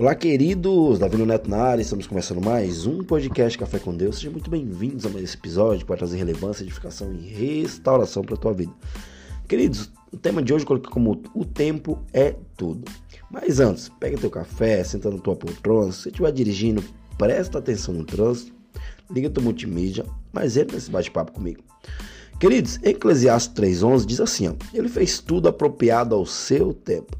[0.00, 0.98] Olá, queridos!
[0.98, 4.16] Davi Neto na área, estamos começando mais um podcast Café com Deus.
[4.16, 8.38] Sejam muito bem-vindos a mais esse episódio para trazer relevância, edificação e restauração para a
[8.38, 8.72] tua vida.
[9.46, 12.90] Queridos, o tema de hoje eu coloquei como o tempo é tudo.
[13.30, 16.82] Mas antes, pega teu café, senta na tua poltrona, se você estiver dirigindo,
[17.18, 18.54] presta atenção no trânsito,
[19.10, 21.62] liga teu multimídia, mas entra nesse bate-papo comigo.
[22.40, 27.18] Queridos, Eclesiastes 3.11 diz assim, ó, ele fez tudo apropriado ao seu tempo.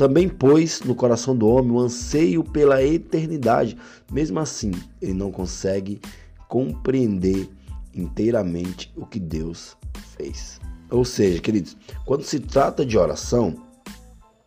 [0.00, 3.76] Também pôs no coração do homem o anseio pela eternidade.
[4.10, 6.00] Mesmo assim, ele não consegue
[6.48, 7.50] compreender
[7.94, 9.76] inteiramente o que Deus
[10.16, 10.58] fez.
[10.90, 13.54] Ou seja, queridos, quando se trata de oração,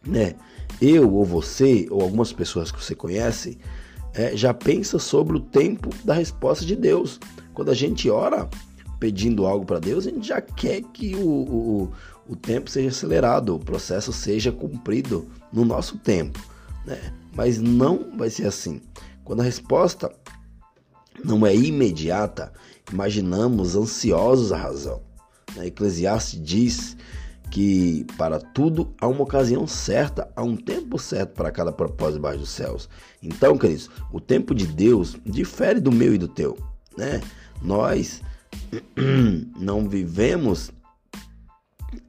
[0.03, 0.34] né,
[0.81, 3.59] eu ou você ou algumas pessoas que você conhece
[4.16, 7.20] é, já pensa sobre o tempo da resposta de Deus.
[7.53, 8.49] Quando a gente ora
[9.03, 11.91] pedindo algo para Deus, a gente já quer que o, o,
[12.25, 16.39] o tempo seja acelerado, o processo seja cumprido no nosso tempo,
[16.86, 17.11] né?
[17.36, 18.80] Mas não vai ser assim.
[19.25, 20.09] Quando a resposta
[21.22, 22.53] não é imediata,
[22.94, 25.02] imaginamos ansiosos a razão.
[25.53, 25.67] Né?
[25.67, 26.95] Eclesiastes diz
[27.52, 32.39] que para tudo há uma ocasião certa, há um tempo certo para cada propósito debaixo
[32.39, 32.88] dos céus.
[33.22, 36.58] Então, queridos, o tempo de Deus difere do meu e do teu,
[36.97, 37.20] né?
[37.61, 38.22] Nós
[39.59, 40.71] não vivemos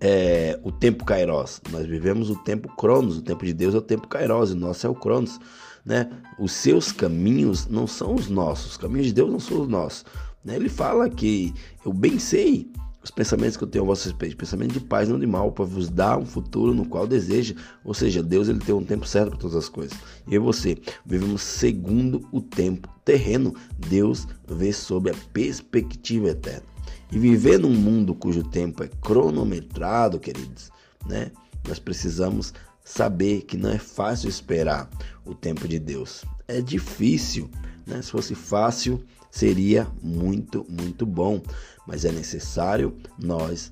[0.00, 1.60] é, o tempo Kairos.
[1.70, 3.18] Nós vivemos o tempo Cronos.
[3.18, 4.52] O tempo de Deus é o tempo Kairos.
[4.52, 5.38] O nosso é o Cronos.
[5.84, 6.10] Né?
[6.38, 8.72] Os seus caminhos não são os nossos.
[8.72, 10.04] Os caminhos de Deus não são os nossos.
[10.44, 10.56] Né?
[10.56, 11.52] Ele fala que
[11.84, 12.70] eu bem sei
[13.04, 15.66] os pensamentos que eu tenho a vosso respeito, pensamento de paz, não de mal, para
[15.66, 17.54] vos dar um futuro no qual deseja.
[17.84, 19.96] Ou seja, Deus ele tem um tempo certo para todas as coisas.
[20.26, 23.54] Eu e você vivemos segundo o tempo terreno.
[23.78, 26.64] Deus vê sob a perspectiva eterna.
[27.12, 30.70] E viver num mundo cujo tempo é cronometrado, queridos,
[31.06, 31.30] né?
[31.68, 34.88] Nós precisamos saber que não é fácil esperar
[35.26, 36.24] o tempo de Deus.
[36.48, 37.50] É difícil,
[37.86, 38.00] né?
[38.02, 41.42] Se fosse fácil, seria muito, muito bom.
[41.86, 43.70] Mas é necessário nós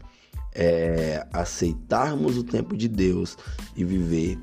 [0.55, 3.37] é, aceitarmos o tempo de Deus
[3.75, 4.39] e viver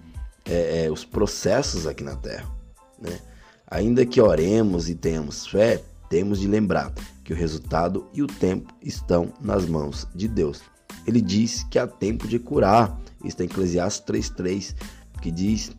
[0.45, 2.49] é, é, os processos aqui na Terra,
[2.99, 3.19] né?
[3.71, 6.91] Ainda que oremos e tenhamos fé, temos de lembrar
[7.23, 10.61] que o resultado e o tempo estão nas mãos de Deus.
[11.05, 12.99] Ele diz que há tempo de curar.
[13.23, 14.75] Está em Eclesiastes 3:3,
[15.21, 15.71] que diz,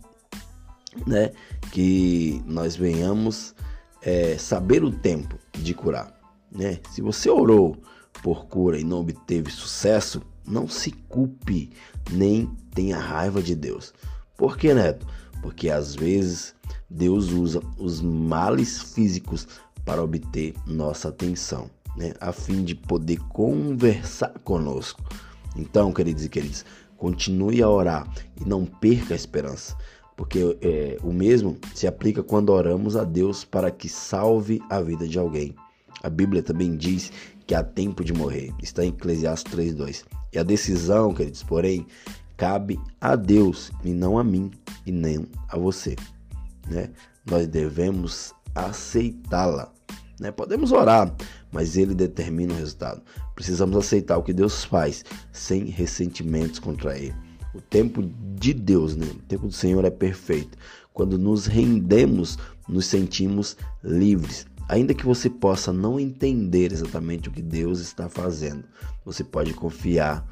[1.07, 1.33] né,
[1.73, 3.55] que nós venhamos
[4.03, 6.19] é, saber o tempo de curar,
[6.51, 6.81] né?
[6.91, 7.77] Se você orou
[8.23, 11.71] por cura e não obteve sucesso, não se culpe
[12.11, 13.93] nem tenha raiva de Deus.
[14.37, 15.07] Por que, Neto?
[15.43, 16.55] Porque às vezes
[16.89, 19.47] Deus usa os males físicos
[19.85, 22.15] para obter nossa atenção, né?
[22.21, 25.03] a fim de poder conversar conosco.
[25.57, 26.65] Então, queridos e queridas,
[26.97, 28.09] continue a orar
[28.41, 29.77] e não perca a esperança,
[30.21, 35.09] porque é, o mesmo se aplica quando oramos a Deus para que salve a vida
[35.09, 35.55] de alguém.
[36.03, 37.11] A Bíblia também diz
[37.47, 40.05] que há tempo de morrer, está em Eclesiastes 3:2.
[40.31, 41.87] E a decisão, queridos, porém,
[42.37, 44.51] cabe a Deus e não a mim
[44.85, 45.97] e nem a você,
[46.69, 46.91] né?
[47.25, 49.73] Nós devemos aceitá-la.
[50.21, 50.31] Né?
[50.31, 51.15] Podemos orar,
[51.51, 53.01] mas ele determina o resultado.
[53.35, 55.03] Precisamos aceitar o que Deus faz
[55.33, 57.30] sem ressentimentos contra ele.
[57.55, 58.03] O tempo
[58.37, 59.07] de Deus, né?
[59.07, 60.57] o tempo do Senhor é perfeito.
[60.93, 62.39] Quando nos rendemos,
[62.69, 64.47] nos sentimos livres.
[64.69, 68.65] Ainda que você possa não entender exatamente o que Deus está fazendo,
[69.05, 70.25] você pode confiar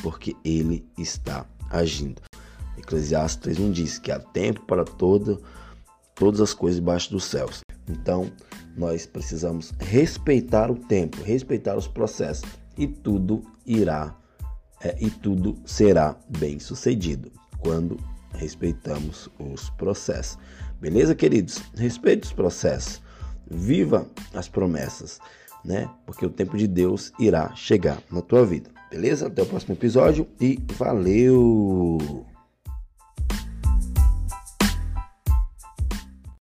[0.00, 2.22] porque Ele está agindo.
[2.78, 5.42] Eclesiastes 3.1 diz que há tempo para todo,
[6.14, 7.60] todas as coisas debaixo dos céus.
[7.88, 8.30] Então,
[8.76, 12.48] nós precisamos respeitar o tempo, respeitar os processos
[12.78, 14.14] e tudo irá
[14.82, 17.98] é, e tudo será bem sucedido quando
[18.34, 20.38] respeitamos os processos.
[20.80, 21.62] Beleza, queridos?
[21.76, 23.02] Respeite os processos,
[23.50, 25.18] viva as promessas,
[25.64, 25.90] né?
[26.06, 28.70] Porque o tempo de Deus irá chegar na tua vida.
[28.90, 29.26] Beleza?
[29.26, 32.29] Até o próximo episódio e valeu!